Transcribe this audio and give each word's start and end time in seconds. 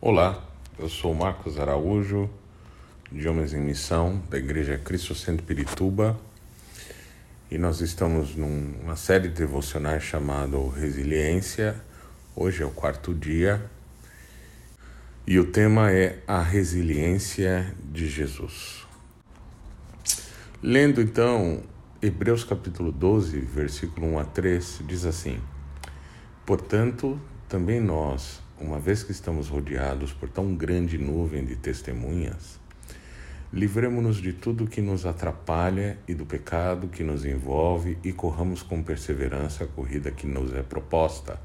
Olá, 0.00 0.48
eu 0.78 0.88
sou 0.88 1.12
Marcos 1.12 1.58
Araújo, 1.58 2.30
de 3.10 3.26
Homens 3.26 3.52
em 3.52 3.60
Missão, 3.60 4.22
da 4.30 4.38
Igreja 4.38 4.78
Cristo 4.78 5.12
Centro 5.12 5.44
Pirituba, 5.44 6.16
e 7.50 7.58
nós 7.58 7.80
estamos 7.80 8.36
numa 8.36 8.94
série 8.94 9.26
devocional 9.26 9.98
chamada 9.98 10.56
Resiliência. 10.70 11.74
Hoje 12.36 12.62
é 12.62 12.64
o 12.64 12.70
quarto 12.70 13.12
dia 13.12 13.60
e 15.26 15.36
o 15.40 15.50
tema 15.50 15.90
é 15.90 16.22
a 16.28 16.40
resiliência 16.42 17.74
de 17.82 18.08
Jesus. 18.08 18.86
Lendo 20.62 21.00
então 21.00 21.60
Hebreus 22.00 22.44
capítulo 22.44 22.92
12, 22.92 23.40
versículo 23.40 24.06
1 24.12 24.18
a 24.20 24.24
3, 24.24 24.82
diz 24.86 25.04
assim: 25.04 25.40
Portanto, 26.46 27.20
também 27.48 27.80
nós, 27.80 28.40
uma 28.60 28.78
vez 28.78 29.02
que 29.02 29.12
estamos 29.12 29.48
rodeados 29.48 30.12
por 30.12 30.28
tão 30.28 30.54
grande 30.54 30.98
nuvem 30.98 31.44
de 31.44 31.56
testemunhas, 31.56 32.58
livremos-nos 33.52 34.16
de 34.16 34.32
tudo 34.32 34.66
que 34.66 34.80
nos 34.80 35.06
atrapalha 35.06 35.98
e 36.06 36.14
do 36.14 36.26
pecado 36.26 36.88
que 36.88 37.02
nos 37.02 37.24
envolve 37.24 37.96
e 38.02 38.12
corramos 38.12 38.62
com 38.62 38.82
perseverança 38.82 39.64
a 39.64 39.66
corrida 39.66 40.10
que 40.10 40.26
nos 40.26 40.52
é 40.52 40.62
proposta, 40.62 41.40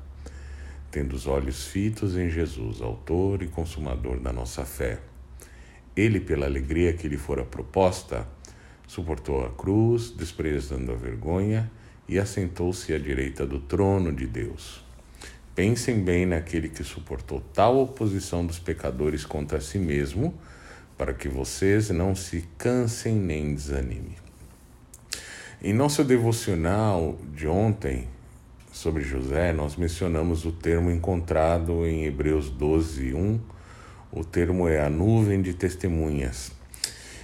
tendo 0.91 1.13
os 1.13 1.27
olhos 1.27 1.67
fitos 1.67 2.17
em 2.17 2.29
Jesus, 2.29 2.81
autor 2.81 3.41
e 3.41 3.47
consumador 3.47 4.19
da 4.19 4.33
nossa 4.33 4.65
fé. 4.65 4.99
Ele, 5.95 6.19
pela 6.19 6.45
alegria 6.45 6.93
que 6.93 7.07
lhe 7.07 7.17
fora 7.17 7.45
proposta, 7.45 8.27
suportou 8.87 9.45
a 9.45 9.49
cruz, 9.51 10.11
desprezando 10.11 10.91
a 10.91 10.95
vergonha, 10.95 11.71
e 12.07 12.19
assentou-se 12.19 12.93
à 12.93 12.99
direita 12.99 13.45
do 13.45 13.59
trono 13.59 14.11
de 14.11 14.27
Deus. 14.27 14.83
Pensem 15.55 15.99
bem 15.99 16.25
naquele 16.25 16.67
que 16.67 16.83
suportou 16.83 17.39
tal 17.53 17.79
oposição 17.79 18.43
dos 18.43 18.57
pecadores 18.57 19.23
contra 19.23 19.61
si 19.61 19.77
mesmo, 19.77 20.33
para 20.97 21.13
que 21.13 21.29
vocês 21.29 21.91
não 21.91 22.15
se 22.15 22.45
cansem 22.57 23.13
nem 23.13 23.53
desanimem. 23.53 24.15
Em 25.61 25.71
nosso 25.71 26.03
devocional 26.03 27.19
de 27.35 27.47
ontem 27.47 28.07
sobre 28.71 29.03
José, 29.03 29.53
nós 29.53 29.75
mencionamos 29.75 30.43
o 30.43 30.51
termo 30.51 30.89
encontrado 30.89 31.85
em 31.85 32.05
Hebreus 32.05 32.49
12, 32.49 33.13
1. 33.13 33.39
O 34.11 34.25
termo 34.25 34.67
é 34.67 34.83
a 34.83 34.89
nuvem 34.89 35.39
de 35.39 35.53
testemunhas. 35.53 36.51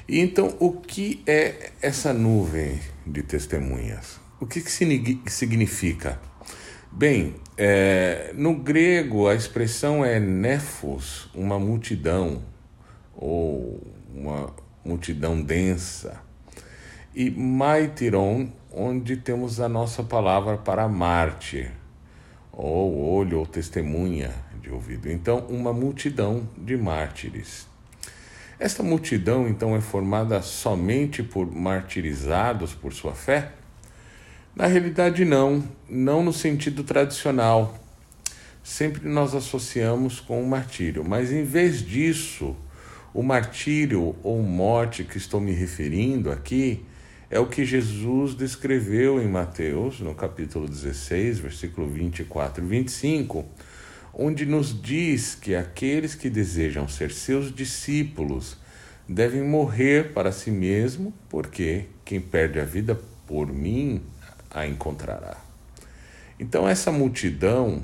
E 0.07 0.19
então, 0.19 0.55
o 0.59 0.73
que 0.73 1.23
é 1.25 1.71
essa 1.81 2.13
nuvem 2.13 2.79
de 3.05 3.23
testemunhas? 3.23 4.19
O 4.39 4.45
que, 4.45 4.61
que 4.61 5.31
significa? 5.31 6.28
Bem, 6.91 7.35
é, 7.55 8.31
no 8.35 8.55
grego 8.55 9.27
a 9.27 9.35
expressão 9.35 10.03
é 10.03 10.19
nefos, 10.19 11.29
uma 11.35 11.59
multidão, 11.59 12.41
ou 13.15 13.79
uma 14.13 14.51
multidão 14.83 15.39
densa, 15.39 16.19
e 17.13 17.29
maitiron, 17.29 18.49
onde 18.73 19.17
temos 19.17 19.59
a 19.59 19.69
nossa 19.69 20.03
palavra 20.03 20.57
para 20.57 20.87
mártir, 20.87 21.71
ou 22.51 23.13
olho 23.13 23.39
ou 23.39 23.45
testemunha 23.45 24.33
de 24.59 24.71
ouvido. 24.71 25.11
Então, 25.11 25.45
uma 25.47 25.71
multidão 25.71 26.49
de 26.57 26.75
mártires. 26.75 27.67
Esta 28.59 28.81
multidão, 28.81 29.47
então, 29.47 29.75
é 29.75 29.79
formada 29.79 30.41
somente 30.41 31.21
por 31.21 31.49
martirizados 31.49 32.73
por 32.73 32.91
sua 32.93 33.13
fé? 33.13 33.58
Na 34.59 34.67
realidade, 34.67 35.23
não, 35.23 35.63
não 35.89 36.21
no 36.21 36.33
sentido 36.33 36.83
tradicional. 36.83 37.79
Sempre 38.61 39.07
nós 39.07 39.33
associamos 39.33 40.19
com 40.19 40.43
o 40.43 40.45
martírio, 40.45 41.01
mas 41.01 41.31
em 41.31 41.45
vez 41.45 41.81
disso, 41.81 42.57
o 43.13 43.23
martírio 43.23 44.17
ou 44.21 44.43
morte 44.43 45.05
que 45.05 45.17
estou 45.17 45.39
me 45.39 45.53
referindo 45.53 46.29
aqui 46.29 46.85
é 47.29 47.39
o 47.39 47.47
que 47.47 47.63
Jesus 47.63 48.35
descreveu 48.35 49.21
em 49.21 49.29
Mateus, 49.29 50.01
no 50.01 50.13
capítulo 50.13 50.67
16, 50.67 51.39
versículo 51.39 51.87
24 51.87 52.61
e 52.61 52.67
25 52.67 53.45
onde 54.13 54.45
nos 54.45 54.77
diz 54.81 55.35
que 55.35 55.55
aqueles 55.55 56.15
que 56.15 56.29
desejam 56.29 56.85
ser 56.85 57.11
seus 57.11 57.55
discípulos 57.55 58.57
devem 59.07 59.41
morrer 59.41 60.11
para 60.11 60.33
si 60.33 60.51
mesmo, 60.51 61.13
porque 61.29 61.85
quem 62.03 62.19
perde 62.19 62.59
a 62.59 62.65
vida 62.65 62.99
por 63.25 63.47
mim 63.47 64.01
a 64.49 64.65
encontrará. 64.65 65.37
Então, 66.39 66.67
essa 66.67 66.91
multidão, 66.91 67.83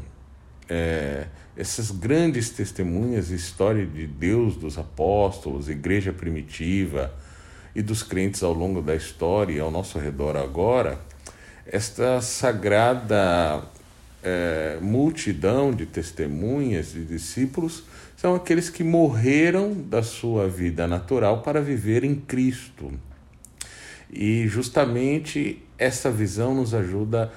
é, 0.70 1.28
essas 1.58 1.92
grandes 1.92 2.50
testemunhas, 2.50 3.30
história 3.30 3.86
de 3.86 4.08
Deus, 4.08 4.56
dos 4.56 4.78
apóstolos, 4.78 5.70
igreja 5.70 6.14
primitiva 6.14 7.14
e 7.76 7.81
dos 7.81 8.02
crentes 8.02 8.44
ao 8.44 8.53
longo 8.53 8.81
da 8.81 8.96
história 8.96 9.53
e 9.53 9.59
ao 9.59 9.70
nosso 9.70 10.00
redor 10.00 10.38
agora, 10.38 11.00
esta 11.66 12.22
sagrada 12.22 13.64
é, 14.24 14.78
multidão 14.82 15.74
de 15.74 15.86
testemunhas 15.86 16.96
e 16.96 17.00
discípulos 17.00 17.84
são 18.16 18.34
aqueles 18.34 18.70
que 18.70 18.84
morreram 18.84 19.74
da 19.74 20.02
sua 20.02 20.47
vida 20.47 20.88
natural 20.88 21.42
para 21.42 21.62
viver 21.62 22.03
em 22.03 22.16
Cristo. 22.16 22.92
E 24.12 24.47
justamente 24.47 25.65
essa 25.78 26.12
visão 26.12 26.53
nos 26.53 26.74
ajuda 26.74 27.31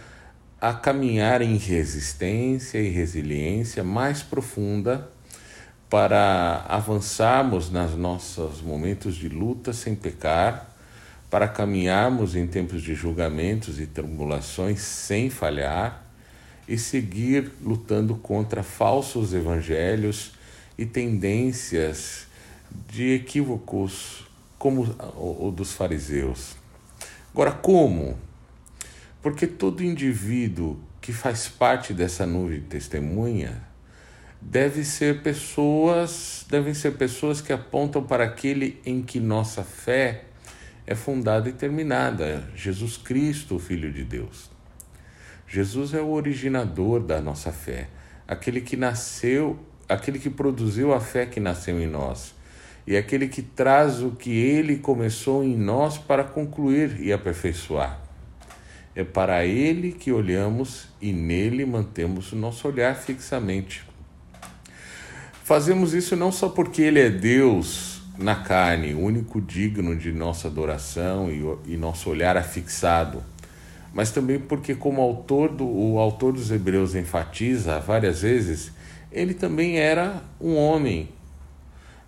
a 0.60 0.72
caminhar 0.72 1.40
em 1.42 1.56
resistência 1.56 2.78
e 2.78 2.88
resiliência 2.88 3.84
mais 3.84 4.22
profunda 4.22 5.08
para 5.88 6.64
avançarmos 6.68 7.70
nos 7.70 7.94
nossos 7.94 8.60
momentos 8.60 9.16
de 9.16 9.28
luta 9.28 9.72
sem 9.72 9.94
pecar, 9.94 10.76
para 11.30 11.46
caminharmos 11.46 12.34
em 12.34 12.46
tempos 12.46 12.82
de 12.82 12.94
julgamentos 12.94 13.78
e 13.80 13.86
tribulações 13.86 14.80
sem 14.80 15.30
falhar 15.30 16.04
e 16.66 16.76
seguir 16.76 17.52
lutando 17.62 18.16
contra 18.16 18.62
falsos 18.62 19.32
evangelhos 19.32 20.32
e 20.76 20.84
tendências 20.84 22.26
de 22.88 23.14
equívocos 23.14 24.26
como 24.58 24.82
o 25.16 25.50
dos 25.50 25.72
fariseus. 25.72 26.56
Agora, 27.32 27.52
como? 27.52 28.16
Porque 29.20 29.46
todo 29.46 29.82
indivíduo 29.82 30.78
que 31.00 31.12
faz 31.12 31.48
parte 31.48 31.92
dessa 31.92 32.26
nuvem 32.26 32.60
de 32.60 32.66
testemunha 32.66 33.62
deve 34.40 34.84
ser 34.84 35.22
pessoas, 35.22 36.46
devem 36.48 36.72
ser 36.72 36.92
pessoas 36.92 37.40
que 37.40 37.52
apontam 37.52 38.02
para 38.02 38.24
aquele 38.24 38.80
em 38.84 39.02
que 39.02 39.18
nossa 39.18 39.64
fé 39.64 40.24
é 40.86 40.94
fundada 40.94 41.48
e 41.48 41.52
terminada, 41.52 42.48
Jesus 42.54 42.96
Cristo, 42.96 43.56
o 43.56 43.58
Filho 43.58 43.92
de 43.92 44.04
Deus. 44.04 44.50
Jesus 45.46 45.92
é 45.92 46.00
o 46.00 46.10
originador 46.10 47.00
da 47.00 47.20
nossa 47.20 47.52
fé, 47.52 47.88
aquele 48.26 48.60
que 48.60 48.76
nasceu, 48.76 49.58
aquele 49.88 50.18
que 50.18 50.30
produziu 50.30 50.94
a 50.94 51.00
fé 51.00 51.26
que 51.26 51.40
nasceu 51.40 51.80
em 51.80 51.86
nós, 51.86 52.34
e 52.86 52.96
aquele 52.96 53.28
que 53.28 53.42
traz 53.42 54.00
o 54.02 54.12
que 54.12 54.30
ele 54.30 54.78
começou 54.78 55.44
em 55.44 55.56
nós 55.56 55.98
para 55.98 56.24
concluir 56.24 57.00
e 57.00 57.12
aperfeiçoar. 57.12 58.07
É 58.98 59.04
para 59.04 59.46
ele 59.46 59.92
que 59.92 60.10
olhamos 60.10 60.88
e 61.00 61.12
nele 61.12 61.64
mantemos 61.64 62.32
o 62.32 62.36
nosso 62.36 62.66
olhar 62.66 62.96
fixamente. 62.96 63.84
Fazemos 65.44 65.94
isso 65.94 66.16
não 66.16 66.32
só 66.32 66.48
porque 66.48 66.82
ele 66.82 67.00
é 67.00 67.08
Deus 67.08 68.02
na 68.18 68.34
carne, 68.34 68.94
o 68.94 69.00
único 69.00 69.40
digno 69.40 69.94
de 69.94 70.10
nossa 70.10 70.48
adoração 70.48 71.30
e, 71.30 71.72
e 71.72 71.76
nosso 71.76 72.10
olhar 72.10 72.36
afixado 72.36 73.22
mas 73.92 74.10
também 74.10 74.38
porque, 74.38 74.74
como 74.74 75.00
autor 75.00 75.50
do, 75.50 75.66
o 75.66 75.98
autor 75.98 76.32
dos 76.32 76.50
Hebreus 76.50 76.94
enfatiza 76.94 77.80
várias 77.80 78.22
vezes, 78.22 78.70
ele 79.10 79.34
também 79.34 79.78
era 79.78 80.22
um 80.40 80.54
homem. 80.56 81.08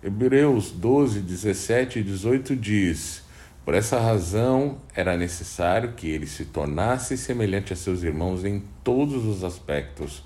Hebreus 0.03 0.71
12, 0.71 1.19
17 1.19 1.99
e 1.99 2.03
18 2.03 2.55
diz: 2.55 3.23
Por 3.63 3.73
essa 3.73 3.99
razão 3.99 4.79
era 4.95 5.15
necessário 5.15 5.93
que 5.93 6.09
ele 6.09 6.25
se 6.25 6.45
tornasse 6.45 7.17
semelhante 7.17 7.73
a 7.73 7.75
seus 7.75 8.03
irmãos 8.03 8.43
em 8.43 8.63
todos 8.83 9.25
os 9.25 9.43
aspectos, 9.43 10.23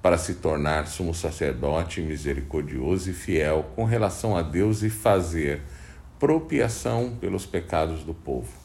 para 0.00 0.18
se 0.18 0.34
tornar 0.34 0.86
sumo 0.86 1.14
sacerdote 1.14 2.00
misericordioso 2.00 3.10
e 3.10 3.12
fiel 3.12 3.70
com 3.76 3.84
relação 3.84 4.36
a 4.36 4.42
Deus 4.42 4.82
e 4.82 4.90
fazer 4.90 5.60
propiação 6.18 7.16
pelos 7.20 7.46
pecados 7.46 8.02
do 8.02 8.12
povo 8.12 8.62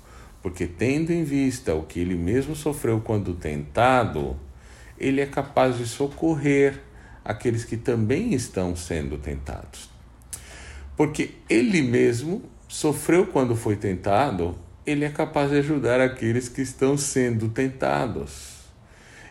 porque 0.48 0.65
tendo 0.65 1.12
em 1.12 1.25
vista 1.25 1.74
o 1.75 1.83
que 1.83 2.00
ele 2.00 2.15
mesmo 2.15 2.56
sofreu 2.56 3.01
quando 3.01 3.33
tentado, 3.33 4.39
ele 4.98 5.19
é 5.19 5.25
capaz 5.25 5.77
de 5.77 5.86
socorrer 5.86 6.81
aqueles 7.24 7.65
que 7.65 7.75
também 7.75 8.33
estão 8.33 8.74
sendo 8.74 9.18
tentados. 9.18 9.89
Porque 10.95 11.31
ele 11.50 11.81
mesmo 11.81 12.44
sofreu 12.68 13.28
quando 13.28 13.56
foi 13.56 13.75
tentado, 13.75 14.56
ele 14.86 15.06
é 15.06 15.10
capaz 15.10 15.52
de 15.52 15.58
ajudar 15.58 16.00
aqueles 16.00 16.50
que 16.50 16.62
estão 16.62 16.98
sendo 16.98 17.50
tentados. 17.50 18.58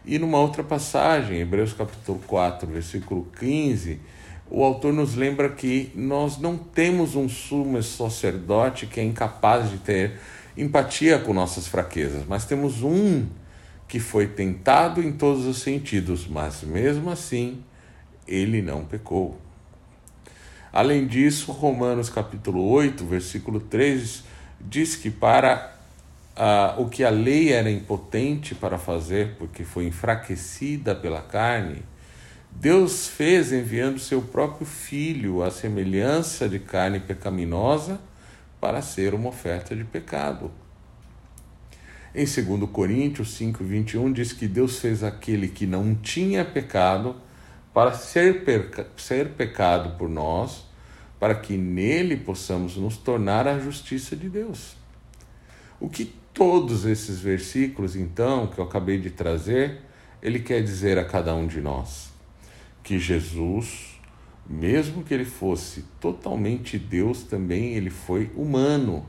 E 0.04 0.18
numa 0.18 0.38
outra 0.38 0.62
passagem, 0.62 1.40
Hebreus 1.40 1.72
capítulo 1.72 2.20
4, 2.26 2.68
versículo 2.68 3.26
15, 3.38 4.00
o 4.48 4.62
autor 4.62 4.92
nos 4.92 5.14
lembra 5.14 5.48
que 5.48 5.90
nós 5.94 6.38
não 6.38 6.56
temos 6.56 7.16
um 7.16 7.28
sumo 7.28 7.82
sacerdote 7.82 8.86
que 8.86 9.00
é 9.00 9.04
incapaz 9.04 9.70
de 9.70 9.78
ter 9.78 10.20
empatia 10.56 11.18
com 11.18 11.34
nossas 11.34 11.66
fraquezas, 11.66 12.24
mas 12.26 12.44
temos 12.44 12.82
um 12.82 13.26
que 13.88 14.00
foi 14.00 14.26
tentado 14.26 15.02
em 15.02 15.12
todos 15.12 15.44
os 15.46 15.58
sentidos, 15.58 16.26
mas 16.26 16.62
mesmo 16.62 17.10
assim 17.10 17.62
ele 18.26 18.62
não 18.62 18.84
pecou. 18.84 19.38
Além 20.76 21.06
disso, 21.06 21.52
Romanos 21.52 22.10
capítulo 22.10 22.62
8, 22.68 23.02
versículo 23.06 23.60
3 23.60 24.22
diz 24.60 24.94
que 24.94 25.10
para 25.10 25.74
uh, 26.36 26.82
o 26.82 26.86
que 26.90 27.02
a 27.02 27.08
lei 27.08 27.50
era 27.50 27.70
impotente 27.70 28.54
para 28.54 28.76
fazer, 28.76 29.36
porque 29.38 29.64
foi 29.64 29.86
enfraquecida 29.86 30.94
pela 30.94 31.22
carne, 31.22 31.82
Deus 32.52 33.08
fez 33.08 33.54
enviando 33.54 33.98
seu 33.98 34.20
próprio 34.20 34.66
filho 34.66 35.42
à 35.42 35.50
semelhança 35.50 36.46
de 36.46 36.58
carne 36.58 37.00
pecaminosa 37.00 37.98
para 38.60 38.82
ser 38.82 39.14
uma 39.14 39.30
oferta 39.30 39.74
de 39.74 39.82
pecado. 39.82 40.50
Em 42.14 42.26
2 42.26 42.70
Coríntios 42.70 43.32
5, 43.32 43.64
21 43.64 44.12
diz 44.12 44.30
que 44.30 44.46
Deus 44.46 44.78
fez 44.78 45.02
aquele 45.02 45.48
que 45.48 45.66
não 45.66 45.94
tinha 45.94 46.44
pecado 46.44 47.16
para 47.72 47.94
ser, 47.94 48.42
ser 48.98 49.30
pecado 49.30 49.96
por 49.98 50.10
nós, 50.10 50.65
para 51.18 51.34
que 51.34 51.56
nele 51.56 52.16
possamos 52.16 52.76
nos 52.76 52.96
tornar 52.96 53.46
a 53.48 53.58
justiça 53.58 54.14
de 54.14 54.28
Deus. 54.28 54.76
O 55.80 55.88
que 55.88 56.12
todos 56.32 56.84
esses 56.84 57.20
versículos, 57.20 57.96
então, 57.96 58.46
que 58.46 58.58
eu 58.58 58.64
acabei 58.64 58.98
de 58.98 59.10
trazer, 59.10 59.80
ele 60.22 60.40
quer 60.40 60.62
dizer 60.62 60.98
a 60.98 61.04
cada 61.04 61.34
um 61.34 61.46
de 61.46 61.60
nós? 61.60 62.10
Que 62.82 62.98
Jesus, 62.98 63.98
mesmo 64.48 65.02
que 65.02 65.14
ele 65.14 65.24
fosse 65.24 65.84
totalmente 66.00 66.78
Deus, 66.78 67.22
também 67.22 67.74
ele 67.74 67.90
foi 67.90 68.30
humano. 68.36 69.06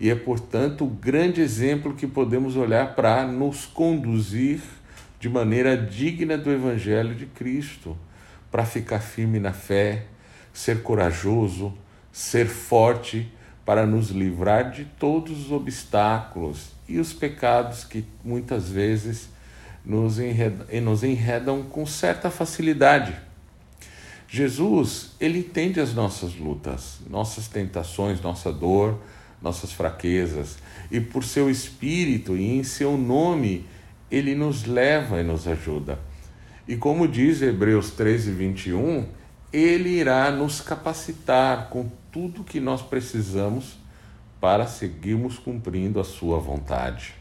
E 0.00 0.10
é, 0.10 0.14
portanto, 0.14 0.84
o 0.84 0.88
grande 0.88 1.40
exemplo 1.40 1.94
que 1.94 2.06
podemos 2.06 2.56
olhar 2.56 2.94
para 2.96 3.26
nos 3.26 3.64
conduzir 3.64 4.60
de 5.20 5.28
maneira 5.28 5.76
digna 5.76 6.36
do 6.36 6.50
Evangelho 6.50 7.14
de 7.14 7.26
Cristo, 7.26 7.96
para 8.50 8.64
ficar 8.64 9.00
firme 9.00 9.40
na 9.40 9.52
fé, 9.52 10.06
ser 10.54 10.82
corajoso, 10.82 11.74
ser 12.10 12.46
forte, 12.46 13.30
para 13.64 13.86
nos 13.86 14.10
livrar 14.10 14.70
de 14.70 14.84
todos 14.84 15.46
os 15.46 15.50
obstáculos 15.50 16.68
e 16.88 16.98
os 16.98 17.12
pecados 17.12 17.82
que 17.82 18.04
muitas 18.22 18.68
vezes 18.68 19.28
nos 19.84 20.18
enredam, 20.18 20.66
nos 20.82 21.02
enredam 21.02 21.62
com 21.62 21.84
certa 21.84 22.30
facilidade. 22.30 23.14
Jesus, 24.28 25.12
ele 25.20 25.38
entende 25.38 25.80
as 25.80 25.94
nossas 25.94 26.34
lutas, 26.36 26.98
nossas 27.08 27.48
tentações, 27.48 28.20
nossa 28.20 28.52
dor, 28.52 28.98
nossas 29.40 29.72
fraquezas, 29.72 30.58
e 30.90 31.00
por 31.00 31.22
seu 31.24 31.50
espírito 31.50 32.36
e 32.36 32.58
em 32.58 32.64
seu 32.64 32.96
nome, 32.96 33.66
ele 34.10 34.34
nos 34.34 34.64
leva 34.64 35.20
e 35.20 35.24
nos 35.24 35.46
ajuda. 35.46 35.98
E 36.66 36.76
como 36.76 37.06
diz 37.06 37.42
Hebreus 37.42 37.90
13, 37.90 38.32
21, 38.32 39.06
ele 39.56 39.90
irá 39.90 40.32
nos 40.32 40.60
capacitar 40.60 41.68
com 41.68 41.88
tudo 42.10 42.42
que 42.42 42.58
nós 42.58 42.82
precisamos 42.82 43.78
para 44.40 44.66
seguirmos 44.66 45.38
cumprindo 45.38 46.00
a 46.00 46.04
sua 46.04 46.40
vontade. 46.40 47.14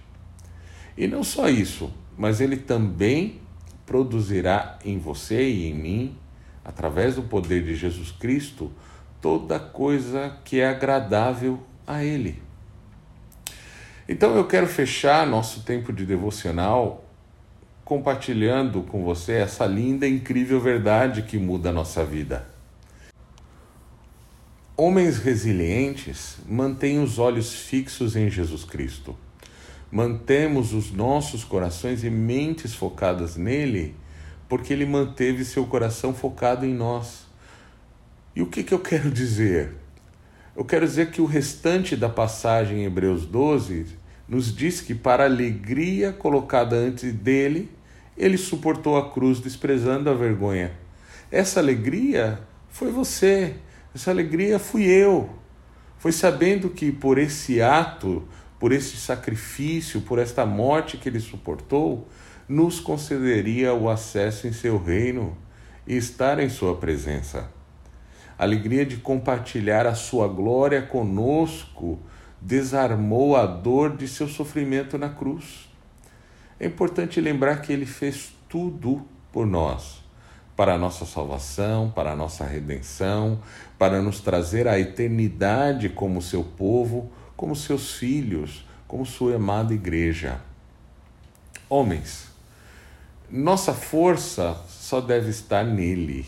E 0.97 1.05
não 1.05 1.23
só 1.23 1.47
isso, 1.47 1.93
mas 2.17 2.41
ele 2.41 2.57
também 2.57 3.39
produzirá 3.85 4.79
em 4.83 4.97
você 4.97 5.47
e 5.47 5.69
em 5.69 5.75
mim, 5.75 6.17
através 6.65 7.15
do 7.15 7.21
poder 7.21 7.63
de 7.63 7.75
Jesus 7.75 8.11
Cristo, 8.11 8.71
toda 9.21 9.59
coisa 9.59 10.35
que 10.43 10.59
é 10.59 10.67
agradável 10.67 11.61
a 11.85 12.03
ele. 12.03 12.41
Então 14.09 14.35
eu 14.35 14.47
quero 14.47 14.65
fechar 14.65 15.27
nosso 15.27 15.61
tempo 15.61 15.93
de 15.93 16.03
devocional 16.03 17.02
compartilhando 17.93 18.81
com 18.81 19.03
você 19.03 19.33
essa 19.33 19.67
linda 19.67 20.07
e 20.07 20.15
incrível 20.15 20.59
verdade 20.59 21.21
que 21.21 21.37
muda 21.37 21.69
a 21.69 21.71
nossa 21.71 22.03
vida. 22.03 22.43
Homens 24.75 25.19
resilientes 25.19 26.37
mantêm 26.49 27.03
os 27.03 27.19
olhos 27.19 27.53
fixos 27.53 28.15
em 28.15 28.31
Jesus 28.31 28.63
Cristo. 28.63 29.15
Mantemos 29.91 30.73
os 30.73 30.91
nossos 30.91 31.43
corações 31.43 32.03
e 32.03 32.09
mentes 32.09 32.73
focadas 32.73 33.35
nele, 33.35 33.95
porque 34.49 34.73
ele 34.73 34.87
manteve 34.87 35.45
seu 35.45 35.67
coração 35.67 36.15
focado 36.15 36.65
em 36.65 36.73
nós. 36.73 37.27
E 38.35 38.41
o 38.41 38.47
que, 38.47 38.63
que 38.63 38.73
eu 38.73 38.79
quero 38.79 39.11
dizer? 39.11 39.75
Eu 40.55 40.65
quero 40.65 40.87
dizer 40.87 41.11
que 41.11 41.21
o 41.21 41.25
restante 41.25 41.95
da 41.95 42.09
passagem 42.09 42.79
em 42.79 42.85
Hebreus 42.85 43.23
12 43.27 43.85
nos 44.27 44.51
diz 44.55 44.81
que, 44.81 44.95
para 44.95 45.21
a 45.21 45.27
alegria 45.27 46.11
colocada 46.11 46.75
antes 46.75 47.13
dele, 47.13 47.69
ele 48.17 48.37
suportou 48.37 48.97
a 48.97 49.11
cruz, 49.11 49.39
desprezando 49.39 50.09
a 50.09 50.13
vergonha. 50.13 50.71
Essa 51.31 51.59
alegria 51.59 52.39
foi 52.69 52.91
você, 52.91 53.55
essa 53.93 54.11
alegria 54.11 54.59
fui 54.59 54.83
eu. 54.83 55.29
Foi 55.97 56.11
sabendo 56.11 56.69
que 56.69 56.91
por 56.91 57.17
esse 57.17 57.61
ato, 57.61 58.27
por 58.59 58.71
esse 58.71 58.97
sacrifício, 58.97 60.01
por 60.01 60.19
esta 60.19 60.45
morte 60.45 60.97
que 60.97 61.07
ele 61.07 61.19
suportou, 61.19 62.07
nos 62.47 62.79
concederia 62.79 63.73
o 63.73 63.89
acesso 63.89 64.47
em 64.47 64.53
seu 64.53 64.77
reino 64.77 65.37
e 65.87 65.95
estar 65.95 66.39
em 66.39 66.49
sua 66.49 66.75
presença 66.75 67.49
alegria 68.37 68.85
de 68.85 68.97
compartilhar 68.97 69.85
a 69.85 69.95
sua 69.95 70.27
glória 70.27 70.81
conosco, 70.81 71.99
desarmou 72.41 73.35
a 73.35 73.45
dor 73.45 73.95
de 73.95 74.07
seu 74.07 74.27
sofrimento 74.27 74.97
na 74.97 75.09
cruz. 75.09 75.69
É 76.63 76.65
importante 76.65 77.19
lembrar 77.19 77.57
que 77.57 77.73
ele 77.73 77.85
fez 77.85 78.31
tudo 78.47 79.05
por 79.33 79.45
nós, 79.45 80.01
para 80.55 80.75
a 80.75 80.77
nossa 80.77 81.05
salvação, 81.05 81.91
para 81.93 82.13
a 82.13 82.15
nossa 82.15 82.45
redenção, 82.45 83.43
para 83.77 84.01
nos 84.01 84.21
trazer 84.21 84.65
à 84.65 84.79
eternidade 84.79 85.89
como 85.89 86.21
seu 86.21 86.41
povo, 86.41 87.11
como 87.35 87.53
seus 87.53 87.95
filhos, 87.95 88.65
como 88.87 89.05
sua 89.05 89.35
amada 89.35 89.73
igreja. 89.73 90.39
Homens, 91.67 92.29
nossa 93.29 93.73
força 93.73 94.55
só 94.69 95.01
deve 95.01 95.31
estar 95.31 95.65
nele 95.65 96.25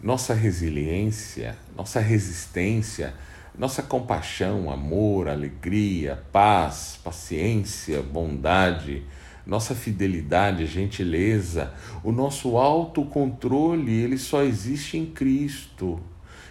nossa 0.00 0.34
resiliência, 0.34 1.56
nossa 1.76 2.00
resistência, 2.00 3.14
nossa 3.56 3.84
compaixão, 3.84 4.68
amor, 4.68 5.28
alegria, 5.28 6.20
paz, 6.32 6.98
paciência, 7.04 8.02
bondade, 8.02 9.04
nossa 9.46 9.74
fidelidade, 9.74 10.66
gentileza, 10.66 11.74
o 12.02 12.10
nosso 12.10 12.56
autocontrole, 12.56 13.92
ele 13.92 14.16
só 14.16 14.42
existe 14.42 14.96
em 14.96 15.06
Cristo. 15.06 16.00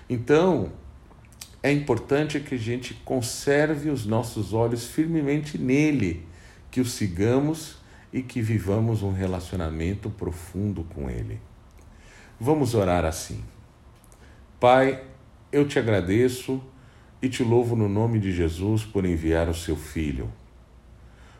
Então, 0.09 0.71
é 1.61 1.71
importante 1.71 2.39
que 2.39 2.55
a 2.55 2.59
gente 2.59 2.93
conserve 3.05 3.89
os 3.89 4.05
nossos 4.05 4.53
olhos 4.53 4.85
firmemente 4.85 5.57
nele, 5.57 6.25
que 6.69 6.81
o 6.81 6.85
sigamos 6.85 7.77
e 8.11 8.21
que 8.21 8.41
vivamos 8.41 9.01
um 9.01 9.11
relacionamento 9.11 10.09
profundo 10.09 10.83
com 10.83 11.09
ele. 11.09 11.39
Vamos 12.39 12.75
orar 12.75 13.05
assim. 13.05 13.43
Pai, 14.59 15.03
eu 15.51 15.67
te 15.67 15.79
agradeço 15.79 16.61
e 17.21 17.29
te 17.29 17.43
louvo 17.43 17.75
no 17.75 17.87
nome 17.87 18.19
de 18.19 18.31
Jesus 18.31 18.83
por 18.83 19.05
enviar 19.05 19.47
o 19.47 19.55
seu 19.55 19.75
filho. 19.75 20.29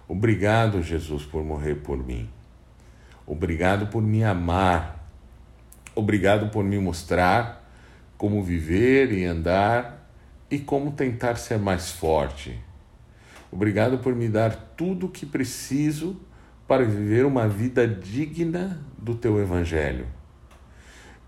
Obrigado, 0.07 0.81
Jesus, 0.81 1.23
por 1.23 1.43
morrer 1.43 1.75
por 1.75 1.97
mim. 1.97 2.29
Obrigado 3.25 3.87
por 3.87 4.01
me 4.01 4.23
amar. 4.23 5.07
Obrigado 5.95 6.49
por 6.49 6.63
me 6.63 6.77
mostrar 6.79 7.63
como 8.17 8.43
viver 8.43 9.11
e 9.11 9.25
andar 9.25 10.09
e 10.49 10.59
como 10.59 10.91
tentar 10.91 11.35
ser 11.35 11.57
mais 11.57 11.91
forte. 11.91 12.59
Obrigado 13.51 13.99
por 13.99 14.15
me 14.15 14.27
dar 14.27 14.55
tudo 14.75 15.07
o 15.07 15.09
que 15.09 15.25
preciso 15.25 16.19
para 16.67 16.83
viver 16.83 17.25
uma 17.25 17.47
vida 17.47 17.87
digna 17.87 18.79
do 18.97 19.15
teu 19.15 19.39
evangelho 19.39 20.07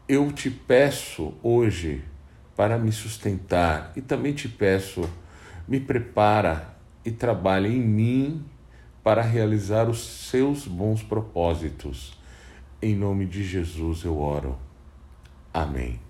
eu 0.08 0.32
te 0.32 0.52
peço 0.52 1.34
hoje 1.42 2.04
para 2.56 2.78
me 2.78 2.92
sustentar 2.92 3.92
e 3.96 4.02
também 4.02 4.34
te 4.34 4.48
peço, 4.48 5.10
me 5.68 5.80
prepara 5.80 6.76
e 7.04 7.12
trabalhe 7.12 7.76
em 7.76 7.82
mim 7.82 8.46
para 9.06 9.22
realizar 9.22 9.88
os 9.88 10.00
seus 10.00 10.66
bons 10.66 11.04
propósitos. 11.04 12.18
Em 12.82 12.96
nome 12.96 13.28
de 13.28 13.44
Jesus 13.44 14.04
eu 14.04 14.20
oro. 14.20 14.58
Amém. 15.54 16.05